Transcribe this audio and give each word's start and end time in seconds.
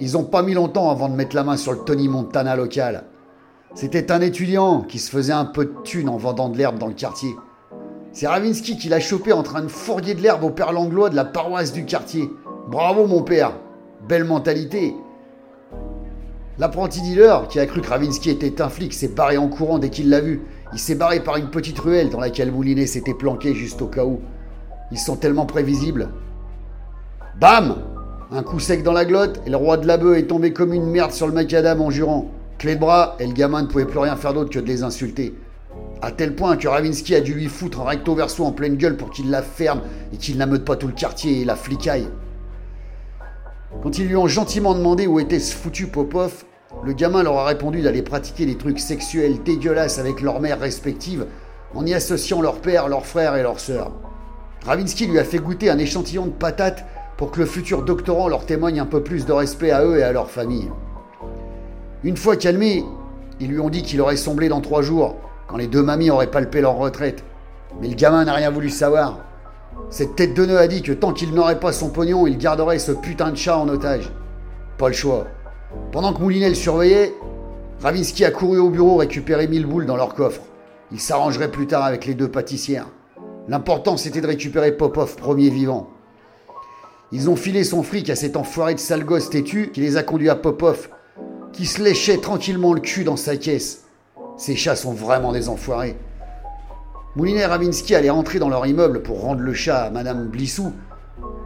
ils 0.00 0.16
ont 0.16 0.24
pas 0.24 0.42
mis 0.42 0.54
longtemps 0.54 0.90
avant 0.90 1.08
de 1.08 1.14
mettre 1.14 1.34
la 1.34 1.44
main 1.44 1.56
sur 1.56 1.72
le 1.72 1.78
Tony 1.78 2.08
Montana 2.08 2.56
local. 2.56 3.04
C'était 3.74 4.12
un 4.12 4.20
étudiant 4.20 4.82
qui 4.82 4.98
se 4.98 5.10
faisait 5.10 5.32
un 5.32 5.44
peu 5.44 5.64
de 5.66 5.74
thune 5.84 6.08
en 6.08 6.16
vendant 6.16 6.48
de 6.48 6.58
l'herbe 6.58 6.78
dans 6.78 6.86
le 6.86 6.94
quartier. 6.94 7.34
C'est 8.12 8.26
Ravinsky 8.26 8.78
qui 8.78 8.88
l'a 8.88 9.00
chopé 9.00 9.32
en 9.32 9.42
train 9.42 9.62
de 9.62 9.68
fourguer 9.68 10.14
de 10.14 10.22
l'herbe 10.22 10.44
au 10.44 10.50
père 10.50 10.72
Langlois 10.72 11.10
de 11.10 11.16
la 11.16 11.24
paroisse 11.24 11.72
du 11.72 11.84
quartier. 11.84 12.30
Bravo 12.68 13.06
mon 13.06 13.22
père, 13.22 13.52
belle 14.08 14.24
mentalité. 14.24 14.94
L'apprenti 16.58 17.02
dealer, 17.02 17.48
qui 17.48 17.60
a 17.60 17.66
cru 17.66 17.82
que 17.82 17.88
Ravinsky 17.88 18.30
était 18.30 18.62
un 18.62 18.70
flic, 18.70 18.94
s'est 18.94 19.08
barré 19.08 19.36
en 19.36 19.48
courant 19.48 19.78
dès 19.78 19.90
qu'il 19.90 20.08
l'a 20.08 20.20
vu. 20.20 20.42
Il 20.72 20.78
s'est 20.78 20.94
barré 20.94 21.20
par 21.20 21.36
une 21.36 21.50
petite 21.50 21.78
ruelle 21.78 22.08
dans 22.08 22.20
laquelle 22.20 22.50
Moulinet 22.50 22.86
s'était 22.86 23.14
planqué 23.14 23.54
juste 23.54 23.82
au 23.82 23.86
cas 23.88 24.04
où. 24.04 24.20
Ils 24.90 24.98
sont 24.98 25.16
tellement 25.16 25.44
prévisibles. 25.44 26.08
Bam 27.38 27.76
Un 28.32 28.42
coup 28.42 28.58
sec 28.58 28.82
dans 28.82 28.92
la 28.92 29.04
glotte, 29.04 29.40
et 29.46 29.50
le 29.50 29.56
roi 29.56 29.76
de 29.76 29.86
la 29.86 29.98
bœuf 29.98 30.18
est 30.18 30.26
tombé 30.26 30.52
comme 30.52 30.72
une 30.72 30.90
merde 30.90 31.12
sur 31.12 31.28
le 31.28 31.32
macadam 31.32 31.80
en 31.80 31.90
jurant. 31.90 32.28
Clé 32.58 32.74
de 32.74 32.80
bras, 32.80 33.14
et 33.20 33.26
le 33.26 33.32
gamin 33.32 33.62
ne 33.62 33.68
pouvait 33.68 33.84
plus 33.84 34.00
rien 34.00 34.16
faire 34.16 34.34
d'autre 34.34 34.50
que 34.50 34.58
de 34.58 34.66
les 34.66 34.82
insulter. 34.82 35.32
À 36.02 36.10
tel 36.10 36.34
point 36.34 36.56
que 36.56 36.66
Ravinsky 36.66 37.14
a 37.14 37.20
dû 37.20 37.34
lui 37.34 37.46
foutre 37.46 37.82
un 37.82 37.84
recto 37.84 38.16
verso 38.16 38.44
en 38.44 38.50
pleine 38.50 38.76
gueule 38.76 38.96
pour 38.96 39.10
qu'il 39.10 39.30
la 39.30 39.42
ferme 39.42 39.82
et 40.12 40.16
qu'il 40.16 40.38
n'ameute 40.38 40.64
pas 40.64 40.74
tout 40.74 40.88
le 40.88 40.92
quartier 40.92 41.42
et 41.42 41.44
la 41.44 41.54
flicaille. 41.54 42.08
Quand 43.80 43.96
ils 43.96 44.08
lui 44.08 44.16
ont 44.16 44.26
gentiment 44.26 44.74
demandé 44.74 45.06
où 45.06 45.20
était 45.20 45.38
ce 45.38 45.54
foutu 45.54 45.86
Popov, 45.86 46.44
le 46.82 46.94
gamin 46.94 47.22
leur 47.22 47.38
a 47.38 47.44
répondu 47.44 47.80
d'aller 47.80 48.02
pratiquer 48.02 48.44
des 48.44 48.58
trucs 48.58 48.80
sexuels 48.80 49.40
dégueulasses 49.44 50.00
avec 50.00 50.20
leurs 50.20 50.40
mères 50.40 50.58
respectives 50.58 51.26
en 51.76 51.86
y 51.86 51.94
associant 51.94 52.42
leur 52.42 52.60
père, 52.60 52.88
leurs 52.88 53.06
frères 53.06 53.36
et 53.36 53.42
leurs 53.42 53.60
sœurs. 53.60 53.92
Ravinsky 54.64 55.06
lui 55.06 55.20
a 55.20 55.24
fait 55.24 55.38
goûter 55.38 55.70
un 55.70 55.78
échantillon 55.78 56.26
de 56.26 56.32
patates 56.32 56.84
pour 57.16 57.30
que 57.30 57.40
le 57.40 57.46
futur 57.46 57.82
doctorant 57.82 58.28
leur 58.28 58.46
témoigne 58.46 58.80
un 58.80 58.86
peu 58.86 59.02
plus 59.02 59.26
de 59.26 59.32
respect 59.32 59.70
à 59.70 59.84
eux 59.84 59.98
et 59.98 60.02
à 60.02 60.12
leur 60.12 60.30
famille. 60.30 60.70
Une 62.04 62.16
fois 62.16 62.36
calmé, 62.36 62.84
ils 63.40 63.48
lui 63.48 63.60
ont 63.60 63.70
dit 63.70 63.82
qu'il 63.82 64.00
aurait 64.00 64.16
somblé 64.16 64.48
dans 64.48 64.60
trois 64.60 64.82
jours, 64.82 65.16
quand 65.48 65.56
les 65.56 65.66
deux 65.66 65.82
mamies 65.82 66.10
auraient 66.10 66.30
palpé 66.30 66.60
leur 66.60 66.76
retraite. 66.76 67.24
Mais 67.80 67.88
le 67.88 67.94
gamin 67.94 68.24
n'a 68.24 68.34
rien 68.34 68.50
voulu 68.50 68.70
savoir. 68.70 69.20
Cette 69.90 70.16
tête 70.16 70.34
de 70.34 70.46
nœud 70.46 70.58
a 70.58 70.68
dit 70.68 70.82
que 70.82 70.92
tant 70.92 71.12
qu'il 71.12 71.34
n'aurait 71.34 71.60
pas 71.60 71.72
son 71.72 71.90
pognon, 71.90 72.26
il 72.26 72.38
garderait 72.38 72.78
ce 72.78 72.92
putain 72.92 73.30
de 73.30 73.36
chat 73.36 73.58
en 73.58 73.68
otage. 73.68 74.10
Pas 74.78 74.88
le 74.88 74.94
choix. 74.94 75.26
Pendant 75.92 76.12
que 76.12 76.20
Moulinet 76.20 76.48
le 76.48 76.54
surveillait, 76.54 77.14
Ravinsky 77.82 78.24
a 78.24 78.30
couru 78.30 78.58
au 78.58 78.70
bureau 78.70 78.96
récupérer 78.96 79.48
mille 79.48 79.66
boules 79.66 79.86
dans 79.86 79.96
leur 79.96 80.14
coffre. 80.14 80.42
Il 80.92 81.00
s'arrangerait 81.00 81.50
plus 81.50 81.66
tard 81.66 81.84
avec 81.84 82.06
les 82.06 82.14
deux 82.14 82.28
pâtissières. 82.28 82.86
L'important 83.48 83.96
c'était 83.96 84.20
de 84.20 84.26
récupérer 84.26 84.72
Popov 84.72 85.16
premier 85.16 85.50
vivant. 85.50 85.88
Ils 87.12 87.30
ont 87.30 87.36
filé 87.36 87.62
son 87.62 87.84
fric 87.84 88.10
à 88.10 88.16
cet 88.16 88.36
enfoiré 88.36 88.74
de 88.74 88.80
sale 88.80 89.04
gosse 89.04 89.30
têtu 89.30 89.70
qui 89.72 89.80
les 89.80 89.96
a 89.96 90.02
conduits 90.02 90.28
à 90.28 90.34
Popov, 90.34 90.88
qui 91.52 91.64
se 91.64 91.80
léchait 91.80 92.18
tranquillement 92.18 92.74
le 92.74 92.80
cul 92.80 93.04
dans 93.04 93.16
sa 93.16 93.36
caisse. 93.36 93.84
Ces 94.36 94.56
chats 94.56 94.74
sont 94.74 94.92
vraiment 94.92 95.32
des 95.32 95.48
enfoirés. 95.48 95.96
Moulinet 97.14 97.40
et 97.40 97.46
Ravinsky 97.46 97.94
allaient 97.94 98.10
rentrer 98.10 98.40
dans 98.40 98.48
leur 98.48 98.66
immeuble 98.66 99.02
pour 99.02 99.22
rendre 99.22 99.40
le 99.40 99.54
chat 99.54 99.84
à 99.84 99.90
Madame 99.90 100.26
Blissou 100.26 100.72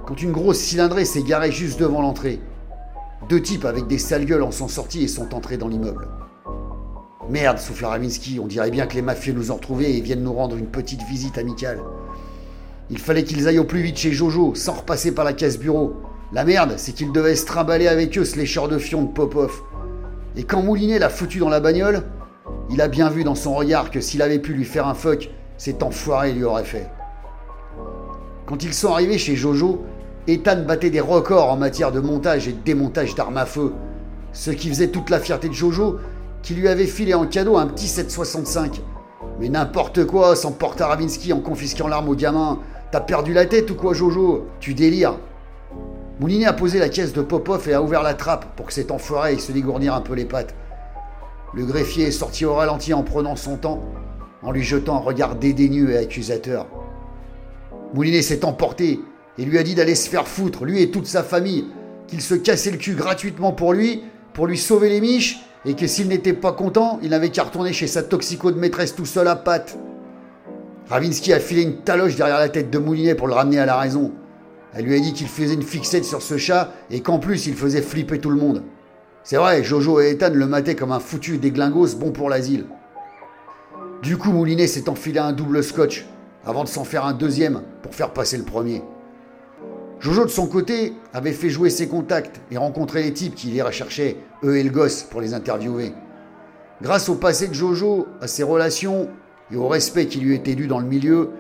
quand 0.07 0.21
une 0.21 0.33
grosse 0.33 0.59
cylindrée 0.59 1.05
s'est 1.05 1.23
garée 1.23 1.53
juste 1.53 1.79
devant 1.79 2.01
l'entrée. 2.01 2.41
Deux 3.29 3.43
types 3.43 3.67
avec 3.67 3.87
des 3.87 3.99
sales 3.99 4.25
gueules 4.25 4.43
en 4.43 4.51
sont 4.51 4.67
sortis 4.67 5.05
et 5.05 5.09
sont 5.09 5.35
entrés 5.35 5.59
dans 5.59 5.69
l'immeuble. 5.69 6.09
Merde, 7.29 7.59
souffla 7.59 7.91
Ravinsky, 7.91 8.41
on 8.41 8.49
dirait 8.49 8.73
bien 8.73 8.89
que 8.89 8.95
les 8.95 9.03
mafieux 9.03 9.35
nous 9.35 9.53
ont 9.53 9.57
retrouvés 9.57 9.97
et 9.97 10.01
viennent 10.01 10.25
nous 10.25 10.33
rendre 10.33 10.57
une 10.57 10.67
petite 10.67 11.03
visite 11.03 11.39
amicale. 11.39 11.81
Il 12.91 12.99
fallait 12.99 13.23
qu'ils 13.23 13.47
aillent 13.47 13.61
au 13.61 13.65
plus 13.65 13.83
vite 13.83 13.97
chez 13.97 14.11
Jojo, 14.11 14.55
sans 14.55 14.73
repasser 14.73 15.13
par 15.13 15.25
la 15.25 15.33
caisse 15.33 15.59
bureau. 15.59 15.95
La 16.33 16.45
merde, 16.45 16.75
c'est 16.77 16.93
qu'ils 16.93 17.13
devaient 17.13 17.37
se 17.37 17.47
trimballer 17.47 17.87
avec 17.87 18.19
eux 18.19 18.25
ce 18.25 18.37
lécheur 18.37 18.69
de 18.69 18.79
fion 18.79 19.03
de 19.03 19.13
Popov. 19.13 19.63
Et 20.37 20.43
quand 20.43 20.63
Moulinet 20.63 20.99
l'a 20.99 21.09
foutu 21.09 21.39
dans 21.39 21.49
la 21.49 21.61
bagnole, 21.61 22.03
il 22.69 22.81
a 22.81 22.89
bien 22.89 23.09
vu 23.09 23.23
dans 23.23 23.35
son 23.35 23.55
regard 23.55 23.91
que 23.91 24.01
s'il 24.01 24.23
avait 24.23 24.39
pu 24.41 24.55
lui 24.55 24.65
faire 24.65 24.89
un 24.89 24.95
fuck, 24.95 25.31
cet 25.57 25.83
enfoiré 25.83 26.33
lui 26.33 26.45
aurait 26.45 26.65
fait. 26.65 26.89
Quand 28.47 28.63
ils 28.65 28.75
sont 28.75 28.93
arrivés 28.93 29.19
chez 29.19 29.37
Jojo, 29.37 29.85
Ethan 30.27 30.65
battait 30.67 30.91
des 30.91 31.01
records 31.01 31.51
en 31.51 31.57
matière 31.57 31.93
de 31.93 32.01
montage 32.01 32.49
et 32.49 32.53
de 32.53 32.63
démontage 32.63 33.15
d'armes 33.15 33.37
à 33.37 33.47
feu. 33.47 33.73
Ce 34.33 34.51
qui 34.51 34.69
faisait 34.69 34.89
toute 34.89 35.11
la 35.11 35.21
fierté 35.21 35.49
de 35.49 35.55
Jojo, 35.55 35.99
qui 36.43 36.55
lui 36.55 36.67
avait 36.67 36.87
filé 36.87 37.15
en 37.15 37.27
cadeau 37.27 37.57
un 37.57 37.67
petit 37.67 37.89
765. 37.89 38.81
Mais 39.39 39.49
n'importe 39.49 40.05
quoi, 40.07 40.37
s'emporte 40.37 40.81
à 40.81 40.89
Ravinsky 40.89 41.33
en 41.33 41.41
confisquant 41.41 41.89
l'arme 41.89 42.09
au 42.09 42.15
gamin. 42.15 42.59
T'as 42.93 43.01
perdu 43.01 43.33
la 43.33 43.47
tête 43.47 43.71
ou 43.71 43.77
quoi, 43.77 43.95
Jojo 43.95 44.49
Tu 44.59 44.75
délires. 44.75 45.17
Moulinet 46.19 46.47
a 46.47 46.53
posé 46.53 46.81
la 46.81 46.89
caisse 46.89 47.13
de 47.13 47.23
Popov 47.23 47.69
et 47.69 47.73
a 47.73 47.83
ouvert 47.83 48.03
la 48.03 48.15
trappe 48.15 48.57
pour 48.57 48.67
que 48.67 48.73
cet 48.73 48.91
enfoiré 48.91 49.39
se 49.39 49.53
dégourdir 49.53 49.95
un 49.95 50.01
peu 50.01 50.15
les 50.15 50.25
pattes. 50.25 50.55
Le 51.55 51.65
greffier 51.65 52.07
est 52.07 52.11
sorti 52.11 52.45
au 52.45 52.55
ralenti 52.55 52.93
en 52.93 53.05
prenant 53.05 53.37
son 53.37 53.57
temps, 53.57 53.85
en 54.43 54.51
lui 54.51 54.65
jetant 54.65 54.97
un 54.97 55.01
regard 55.01 55.37
dédaigneux 55.37 55.93
et 55.93 55.99
accusateur. 55.99 56.67
Moulinet 57.95 58.23
s'est 58.23 58.45
emporté 58.45 59.01
et 59.39 59.45
lui 59.45 59.57
a 59.57 59.63
dit 59.63 59.77
d'aller 59.77 59.95
se 59.95 60.09
faire 60.09 60.27
foutre, 60.27 60.65
lui 60.65 60.83
et 60.83 60.91
toute 60.91 61.07
sa 61.07 61.23
famille, 61.23 61.67
qu'il 62.09 62.21
se 62.21 62.35
cassait 62.35 62.73
le 62.73 62.77
cul 62.77 62.95
gratuitement 62.95 63.53
pour 63.53 63.73
lui, 63.73 64.03
pour 64.35 64.49
lui 64.49 64.59
sauver 64.59 64.89
les 64.89 65.01
miches, 65.01 65.39
et 65.65 65.75
que 65.75 65.87
s'il 65.87 66.09
n'était 66.09 66.33
pas 66.33 66.53
content, 66.53 66.99
il 67.03 67.11
n'avait 67.11 67.31
qu'à 67.31 67.45
retourner 67.45 67.73
chez 67.73 67.87
sa 67.87 68.03
toxico 68.03 68.51
de 68.51 68.59
maîtresse 68.59 68.97
tout 68.97 69.07
seul 69.07 69.29
à 69.29 69.37
pattes. 69.37 69.79
Ravinsky 70.91 71.33
a 71.33 71.39
filé 71.39 71.63
une 71.63 71.77
taloche 71.77 72.17
derrière 72.17 72.41
la 72.41 72.49
tête 72.49 72.69
de 72.69 72.79
Moulinet 72.79 73.15
pour 73.15 73.29
le 73.29 73.35
ramener 73.35 73.61
à 73.61 73.67
la 73.67 73.77
raison. 73.77 74.11
Elle 74.75 74.87
lui 74.87 74.97
a 74.97 75.01
dit 75.01 75.13
qu'il 75.13 75.29
faisait 75.29 75.55
une 75.55 75.63
fixette 75.63 76.05
sur 76.05 76.21
ce 76.21 76.37
chat 76.37 76.73
et 76.91 77.01
qu'en 77.01 77.21
plus 77.21 77.47
il 77.47 77.55
faisait 77.55 77.81
flipper 77.81 78.19
tout 78.19 78.31
le 78.31 78.37
monde. 78.37 78.65
C'est 79.23 79.37
vrai, 79.37 79.63
Jojo 79.63 80.01
et 80.01 80.11
Ethan 80.11 80.31
le 80.33 80.47
mataient 80.47 80.75
comme 80.75 80.91
un 80.91 80.99
foutu 80.99 81.39
déglingos 81.39 81.95
bon 81.95 82.11
pour 82.11 82.29
l'asile. 82.29 82.67
Du 84.03 84.17
coup, 84.17 84.33
Moulinet 84.33 84.67
s'est 84.67 84.89
enfilé 84.89 85.21
un 85.21 85.33
double 85.33 85.63
scotch 85.63 86.07
avant 86.45 86.65
de 86.65 86.69
s'en 86.69 86.83
faire 86.83 87.05
un 87.05 87.13
deuxième 87.13 87.63
pour 87.83 87.95
faire 87.95 88.13
passer 88.13 88.37
le 88.37 88.45
premier. 88.45 88.83
Jojo, 90.01 90.25
de 90.25 90.31
son 90.31 90.49
côté, 90.49 90.95
avait 91.13 91.33
fait 91.33 91.51
jouer 91.51 91.71
ses 91.71 91.87
contacts 91.87 92.41
et 92.51 92.57
rencontré 92.57 93.05
les 93.05 93.13
types 93.13 93.37
qui 93.37 93.49
les 93.49 93.63
recherchaient, 93.63 94.17
eux 94.43 94.57
et 94.57 94.65
le 94.65 94.71
gosse, 94.71 95.05
pour 95.05 95.21
les 95.21 95.35
interviewer. 95.35 95.93
Grâce 96.83 97.09
au 97.09 97.15
passé 97.15 97.47
de 97.47 97.55
Jojo, 97.55 98.09
à 98.21 98.27
ses 98.27 98.43
relations 98.43 99.09
et 99.53 99.57
au 99.57 99.69
respect 99.69 100.07
qui 100.07 100.21
lui 100.21 100.35
était 100.35 100.55
dû 100.55 100.67
dans 100.67 100.79
le 100.79 100.87
milieu, 100.87 101.31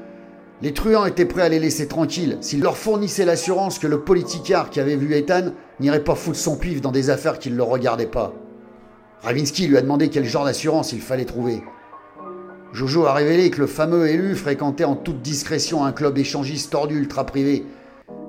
les 0.62 0.74
truands 0.74 1.06
étaient 1.06 1.24
prêts 1.24 1.42
à 1.42 1.48
les 1.48 1.58
laisser 1.58 1.88
tranquilles 1.88 2.36
s'ils 2.40 2.60
leur 2.60 2.76
fournissaient 2.76 3.24
l'assurance 3.24 3.78
que 3.78 3.86
le 3.86 4.00
politicard 4.00 4.70
qui 4.70 4.80
avait 4.80 4.96
vu 4.96 5.14
Ethan 5.14 5.52
n'irait 5.80 6.04
pas 6.04 6.14
foutre 6.14 6.38
son 6.38 6.56
pif 6.56 6.80
dans 6.80 6.92
des 6.92 7.08
affaires 7.08 7.38
qui 7.38 7.50
ne 7.50 7.56
le 7.56 7.62
regardaient 7.62 8.06
pas. 8.06 8.34
Ravinsky 9.22 9.66
lui 9.66 9.76
a 9.76 9.82
demandé 9.82 10.08
quel 10.08 10.24
genre 10.24 10.44
d'assurance 10.44 10.92
il 10.92 11.00
fallait 11.00 11.24
trouver. 11.24 11.62
Jojo 12.72 13.06
a 13.06 13.14
révélé 13.14 13.50
que 13.50 13.60
le 13.60 13.66
fameux 13.66 14.08
élu 14.08 14.34
fréquentait 14.34 14.84
en 14.84 14.96
toute 14.96 15.22
discrétion 15.22 15.84
un 15.84 15.92
club 15.92 16.18
échangiste 16.18 16.70
tordu 16.70 16.98
ultra 16.98 17.24
privé 17.26 17.64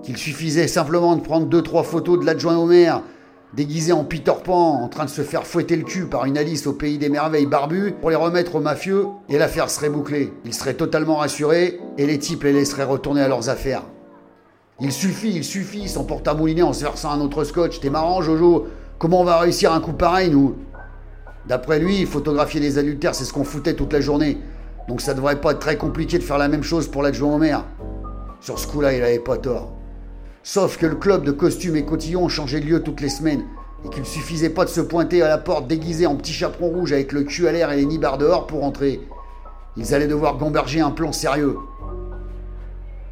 qu'il 0.03 0.17
suffisait 0.17 0.67
simplement 0.67 1.15
de 1.15 1.21
prendre 1.21 1.45
deux 1.45 1.61
trois 1.61 1.83
photos 1.83 2.19
de 2.19 2.25
l'adjoint 2.25 2.57
au 2.57 2.65
maire, 2.65 3.03
déguisé 3.53 3.91
en 3.91 4.03
Peter 4.03 4.33
Pan, 4.43 4.81
en 4.81 4.87
train 4.87 5.05
de 5.05 5.09
se 5.09 5.21
faire 5.21 5.45
fouetter 5.45 5.75
le 5.75 5.83
cul 5.83 6.05
par 6.05 6.25
une 6.25 6.37
Alice 6.37 6.67
au 6.67 6.73
pays 6.73 6.97
des 6.97 7.09
merveilles 7.09 7.45
barbu, 7.45 7.93
pour 7.99 8.09
les 8.09 8.15
remettre 8.15 8.55
aux 8.55 8.61
mafieux, 8.61 9.07
et 9.29 9.37
l'affaire 9.37 9.69
serait 9.69 9.89
bouclée. 9.89 10.31
Il 10.45 10.53
serait 10.53 10.73
totalement 10.73 11.17
rassuré, 11.17 11.79
et 11.97 12.05
les 12.05 12.19
types 12.19 12.43
les 12.43 12.53
laisseraient 12.53 12.83
retourner 12.83 13.21
à 13.21 13.27
leurs 13.27 13.49
affaires. 13.49 13.83
Il 14.79 14.91
suffit, 14.91 15.33
il 15.35 15.43
suffit, 15.43 15.89
s'emporte 15.89 16.27
à 16.27 16.33
mouliner 16.33 16.63
en 16.63 16.73
se 16.73 16.81
versant 16.81 17.11
un 17.11 17.21
autre 17.21 17.43
scotch. 17.43 17.79
T'es 17.79 17.89
marrant, 17.89 18.21
Jojo 18.21 18.67
Comment 18.97 19.21
on 19.21 19.25
va 19.25 19.39
réussir 19.39 19.73
un 19.73 19.79
coup 19.79 19.93
pareil, 19.93 20.29
nous? 20.29 20.55
D'après 21.47 21.79
lui, 21.79 22.05
photographier 22.05 22.59
les 22.59 22.77
adultères, 22.77 23.15
c'est 23.15 23.25
ce 23.25 23.33
qu'on 23.33 23.43
foutait 23.43 23.73
toute 23.73 23.93
la 23.93 24.01
journée. 24.01 24.37
Donc 24.87 25.01
ça 25.01 25.13
devrait 25.13 25.41
pas 25.41 25.51
être 25.51 25.59
très 25.59 25.77
compliqué 25.77 26.17
de 26.17 26.23
faire 26.23 26.37
la 26.37 26.47
même 26.47 26.63
chose 26.63 26.87
pour 26.87 27.03
l'adjoint 27.03 27.35
au 27.35 27.37
maire. 27.37 27.65
Sur 28.39 28.59
ce 28.59 28.67
coup-là, 28.67 28.93
il 28.93 29.03
avait 29.03 29.19
pas 29.19 29.37
tort. 29.37 29.73
Sauf 30.43 30.77
que 30.77 30.87
le 30.87 30.95
club 30.95 31.23
de 31.23 31.31
costumes 31.31 31.75
et 31.75 31.85
cotillons 31.85 32.27
changeait 32.27 32.61
de 32.61 32.65
lieu 32.65 32.81
toutes 32.81 33.01
les 33.01 33.09
semaines, 33.09 33.43
et 33.85 33.89
qu'il 33.89 34.05
suffisait 34.05 34.49
pas 34.49 34.65
de 34.65 34.69
se 34.69 34.81
pointer 34.81 35.21
à 35.21 35.27
la 35.27 35.37
porte 35.37 35.67
déguisé 35.67 36.07
en 36.07 36.15
petit 36.15 36.33
chaperon 36.33 36.69
rouge 36.69 36.93
avec 36.93 37.11
le 37.11 37.23
cul 37.23 37.47
à 37.47 37.51
l'air 37.51 37.71
et 37.71 37.75
les 37.77 37.85
nibards 37.85 38.17
dehors 38.17 38.47
pour 38.47 38.63
entrer. 38.63 39.01
Ils 39.77 39.93
allaient 39.93 40.07
devoir 40.07 40.37
gamberger 40.37 40.81
un 40.81 40.91
plan 40.91 41.11
sérieux. 41.11 41.57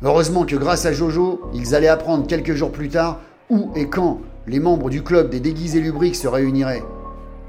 Heureusement 0.01 0.45
que 0.45 0.55
grâce 0.55 0.85
à 0.85 0.91
Jojo, 0.91 1.41
ils 1.53 1.75
allaient 1.75 1.87
apprendre 1.87 2.25
quelques 2.25 2.53
jours 2.53 2.71
plus 2.71 2.89
tard 2.89 3.19
où 3.49 3.71
et 3.75 3.87
quand 3.87 4.21
les 4.47 4.59
membres 4.59 4.89
du 4.89 5.03
club 5.03 5.29
des 5.29 5.39
déguisés 5.39 5.81
lubriques 5.81 6.15
se 6.15 6.27
réuniraient. 6.27 6.83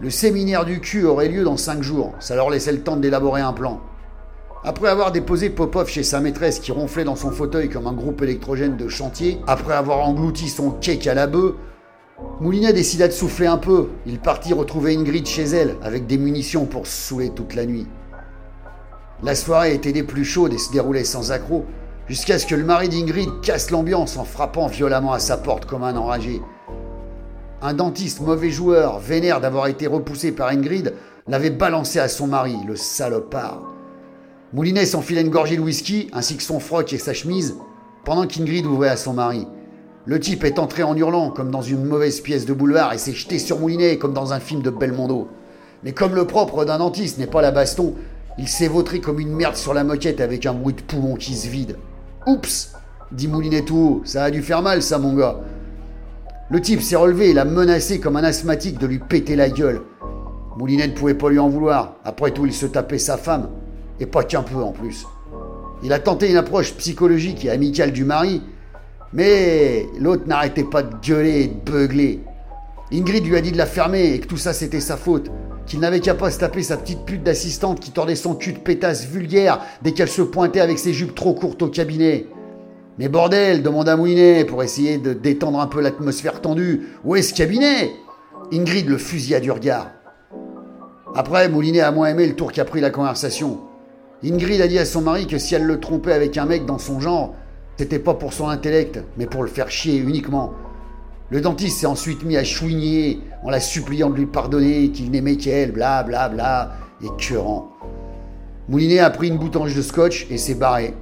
Le 0.00 0.10
séminaire 0.10 0.64
du 0.64 0.81
cul 0.81 1.04
aurait 1.04 1.28
lieu 1.28 1.44
dans 1.44 1.56
cinq 1.56 1.82
jours, 1.82 2.12
ça 2.20 2.34
leur 2.34 2.50
laissait 2.50 2.72
le 2.72 2.82
temps 2.82 2.96
d'élaborer 2.96 3.40
un 3.40 3.52
plan. 3.52 3.81
Après 4.62 4.90
avoir 4.90 5.10
déposé 5.10 5.48
Popov 5.48 5.88
chez 5.88 6.02
sa 6.02 6.20
maîtresse 6.20 6.60
qui 6.60 6.70
ronflait 6.70 7.04
dans 7.04 7.16
son 7.16 7.30
fauteuil 7.30 7.70
comme 7.70 7.86
un 7.86 7.94
groupe 7.94 8.20
électrogène 8.20 8.76
de 8.76 8.88
chantier, 8.88 9.38
après 9.46 9.72
avoir 9.72 10.06
englouti 10.06 10.50
son 10.50 10.70
cake 10.70 11.06
à 11.06 11.14
la 11.14 11.26
bœuf, 11.26 11.54
Moulinet 12.40 12.74
décida 12.74 13.08
de 13.08 13.12
souffler 13.12 13.46
un 13.46 13.56
peu. 13.56 13.88
Il 14.04 14.18
partit 14.18 14.52
retrouver 14.52 14.94
Ingrid 14.94 15.26
chez 15.26 15.44
elle, 15.44 15.76
avec 15.82 16.06
des 16.06 16.18
munitions 16.18 16.66
pour 16.66 16.86
se 16.86 17.08
saouler 17.08 17.30
toute 17.30 17.54
la 17.54 17.64
nuit. 17.64 17.86
La 19.22 19.34
soirée 19.34 19.74
était 19.74 19.92
des 19.92 20.02
plus 20.02 20.26
chaudes 20.26 20.52
et 20.52 20.58
se 20.58 20.70
déroulait 20.70 21.04
sans 21.04 21.32
accroc, 21.32 21.64
jusqu'à 22.06 22.38
ce 22.38 22.46
que 22.46 22.54
le 22.54 22.64
mari 22.64 22.90
d'Ingrid 22.90 23.40
casse 23.42 23.70
l'ambiance 23.70 24.18
en 24.18 24.24
frappant 24.24 24.66
violemment 24.66 25.14
à 25.14 25.18
sa 25.20 25.38
porte 25.38 25.64
comme 25.64 25.84
un 25.84 25.96
enragé. 25.96 26.42
un 27.62 27.74
dentiste 27.74 28.20
mauvais 28.20 28.50
joueur, 28.50 28.98
vénère 28.98 29.40
d'avoir 29.40 29.66
été 29.66 29.86
repoussé 29.86 30.32
par 30.32 30.48
Ingrid, 30.48 30.94
l'avait 31.28 31.50
balancé 31.50 31.98
à 31.98 32.08
son 32.08 32.26
mari, 32.26 32.56
le 32.66 32.76
salopard. 32.76 33.79
Moulinet 34.52 34.85
s'enfilait 34.85 35.20
une 35.20 35.31
gorgée 35.31 35.56
de 35.56 35.61
whisky, 35.61 36.11
ainsi 36.12 36.37
que 36.37 36.43
son 36.43 36.58
froc 36.58 36.93
et 36.93 36.99
sa 36.99 37.14
chemise, 37.14 37.56
pendant 38.05 38.26
qu'Ingrid 38.26 38.67
ouvrait 38.67 38.88
à 38.88 38.97
son 38.97 39.12
mari. 39.12 39.47
Le 40.06 40.19
type 40.19 40.43
est 40.43 40.58
entré 40.58 40.82
en 40.82 40.97
hurlant, 40.97 41.31
comme 41.31 41.52
dans 41.52 41.62
une 41.62 41.85
mauvaise 41.85 42.20
pièce 42.20 42.47
de 42.47 42.52
boulevard, 42.52 42.93
et 42.93 42.99
s'est 42.99 43.12
jeté 43.12 43.38
sur 43.38 43.61
Moulinet, 43.61 43.99
comme 43.99 44.12
dans 44.12 44.32
un 44.32 44.41
film 44.41 44.61
de 44.61 44.70
Belmondo. 44.70 45.29
Mais 45.85 45.93
comme 45.93 46.17
le 46.17 46.26
propre 46.26 46.64
d'un 46.64 46.79
dentiste 46.79 47.19
n'est 47.19 47.29
pas 47.29 47.43
la 47.43 47.52
baston, 47.52 47.94
il 48.38 48.49
s'est 48.49 48.67
vautré 48.67 49.00
comme 49.00 49.20
une 49.20 49.32
merde 49.32 49.55
sur 49.55 49.73
la 49.73 49.85
moquette 49.85 50.20
avec 50.20 50.47
un 50.47 50.55
bruit 50.55 50.75
de 50.75 50.82
poumon 50.82 51.14
qui 51.14 51.37
se 51.37 51.47
vide. 51.47 51.76
Oups 52.26 52.73
dit 53.12 53.29
Moulinet 53.29 53.62
tout 53.62 53.76
haut, 53.76 54.02
ça 54.05 54.25
a 54.25 54.31
dû 54.32 54.43
faire 54.43 54.62
mal 54.62 54.82
ça 54.82 54.99
mon 54.99 55.14
gars. 55.14 55.38
Le 56.50 56.61
type 56.61 56.82
s'est 56.82 56.97
relevé 56.97 57.31
et 57.31 57.35
l'a 57.35 57.44
menacé 57.44 58.00
comme 58.00 58.17
un 58.17 58.25
asthmatique 58.25 58.79
de 58.79 58.87
lui 58.88 58.99
péter 58.99 59.37
la 59.37 59.49
gueule. 59.49 59.82
Moulinet 60.56 60.88
ne 60.88 60.93
pouvait 60.93 61.14
pas 61.14 61.31
lui 61.31 61.38
en 61.38 61.49
vouloir. 61.49 61.94
Après 62.05 62.32
tout, 62.32 62.47
il 62.47 62.52
se 62.52 62.67
tapait 62.67 62.99
sa 62.99 63.17
femme. 63.17 63.49
Et 64.00 64.06
pas 64.06 64.25
qu'un 64.25 64.43
peu 64.43 64.56
en 64.56 64.73
plus. 64.73 65.06
Il 65.82 65.93
a 65.93 65.99
tenté 65.99 66.31
une 66.31 66.37
approche 66.37 66.75
psychologique 66.75 67.44
et 67.44 67.50
amicale 67.50 67.93
du 67.93 68.05
mari, 68.05 68.43
mais 69.12 69.87
l'autre 69.99 70.26
n'arrêtait 70.26 70.64
pas 70.64 70.82
de 70.82 70.94
gueuler 71.02 71.43
et 71.43 71.47
de 71.49 71.70
beugler. 71.70 72.20
Ingrid 72.93 73.25
lui 73.25 73.37
a 73.37 73.41
dit 73.41 73.52
de 73.52 73.58
la 73.58 73.67
fermer 73.67 74.14
et 74.14 74.20
que 74.20 74.26
tout 74.26 74.37
ça 74.37 74.52
c'était 74.52 74.81
sa 74.81 74.97
faute. 74.97 75.31
Qu'il 75.67 75.81
n'avait 75.81 76.00
qu'à 76.00 76.14
pas 76.14 76.31
se 76.31 76.38
taper 76.38 76.62
sa 76.62 76.76
petite 76.76 77.05
pute 77.05 77.23
d'assistante 77.23 77.79
qui 77.79 77.93
tordait 77.93 78.17
son 78.17 78.35
cul 78.35 78.52
de 78.52 78.58
pétasse 78.58 79.06
vulgaire 79.06 79.61
dès 79.82 79.93
qu'elle 79.93 80.08
se 80.08 80.23
pointait 80.23 80.61
avec 80.61 80.79
ses 80.79 80.93
jupes 80.93 81.14
trop 81.14 81.32
courtes 81.32 81.62
au 81.62 81.69
cabinet. 81.69 82.26
Mais 82.99 83.08
bordel, 83.08 83.62
demanda 83.62 83.97
Moulinet 83.97 84.44
pour 84.44 84.62
essayer 84.62 84.99
de 84.99 85.12
détendre 85.12 85.61
un 85.61 85.69
peu 85.69 85.81
l'atmosphère 85.81 86.41
tendue. 86.41 86.88
Où 87.05 87.14
est 87.14 87.23
ce 87.23 87.32
cabinet? 87.32 87.93
Ingrid 88.52 88.88
le 88.88 88.99
fusilla 88.99 89.38
du 89.38 89.52
regard. 89.52 89.87
Après, 91.14 91.49
Moulinet 91.49 91.81
a 91.81 91.93
moins 91.93 92.08
aimé 92.08 92.26
le 92.26 92.35
tour 92.35 92.52
qu'a 92.52 92.64
pris 92.64 92.81
la 92.81 92.91
conversation. 92.91 93.61
Ingrid 94.22 94.61
a 94.61 94.69
dit 94.69 94.78
à 94.78 94.84
son 94.84 95.00
mari 95.00 95.26
que 95.26 95.38
si 95.38 95.55
elle 95.55 95.64
le 95.64 95.81
trompait 95.81 96.12
avec 96.12 96.37
un 96.37 96.44
mec 96.44 96.67
dans 96.67 96.78
son 96.78 97.00
genre, 97.00 97.34
c'était 97.78 97.99
pas 97.99 98.12
pour 98.12 98.34
son 98.34 98.49
intellect, 98.50 99.02
mais 99.17 99.25
pour 99.25 99.43
le 99.43 99.49
faire 99.49 99.70
chier 99.70 99.96
uniquement. 99.96 100.52
Le 101.31 101.40
dentiste 101.40 101.78
s'est 101.78 101.87
ensuite 101.87 102.22
mis 102.25 102.37
à 102.37 102.44
chouigner 102.44 103.20
en 103.43 103.49
la 103.49 103.61
suppliant 103.61 104.11
de 104.11 104.17
lui 104.17 104.26
pardonner, 104.26 104.90
qu'il 104.90 105.11
n'aimait 105.11 105.37
qu'elle, 105.37 105.72
bla 105.72 106.02
bla 106.02 106.28
bla, 106.28 106.72
écœurant. 107.02 107.70
Moulinet 108.69 108.99
a 108.99 109.08
pris 109.08 109.28
une 109.28 109.38
boutange 109.38 109.75
de 109.75 109.81
scotch 109.81 110.26
et 110.28 110.37
s'est 110.37 110.55
barré. 110.55 110.94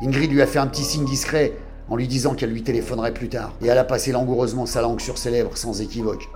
Ingrid 0.00 0.32
lui 0.32 0.40
a 0.40 0.46
fait 0.46 0.58
un 0.58 0.66
petit 0.66 0.84
signe 0.84 1.04
discret 1.04 1.52
en 1.90 1.96
lui 1.96 2.08
disant 2.08 2.34
qu'elle 2.34 2.50
lui 2.50 2.62
téléphonerait 2.62 3.12
plus 3.12 3.28
tard, 3.28 3.52
et 3.62 3.66
elle 3.66 3.78
a 3.78 3.84
passé 3.84 4.12
langoureusement 4.12 4.64
sa 4.64 4.80
langue 4.80 5.00
sur 5.00 5.18
ses 5.18 5.30
lèvres 5.30 5.58
sans 5.58 5.82
équivoque. 5.82 6.26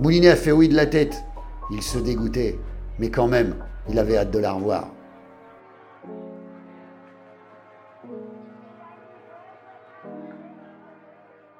Moulinet 0.00 0.28
a 0.28 0.36
fait 0.36 0.52
oui 0.52 0.68
de 0.68 0.76
la 0.76 0.86
tête. 0.86 1.24
Il 1.72 1.82
se 1.82 1.98
dégoûtait, 1.98 2.60
mais 3.00 3.10
quand 3.10 3.26
même, 3.26 3.56
il 3.90 3.98
avait 3.98 4.16
hâte 4.16 4.30
de 4.30 4.38
la 4.38 4.52
revoir. 4.52 4.88